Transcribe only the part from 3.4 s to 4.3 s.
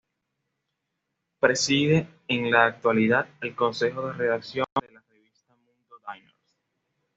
consejo de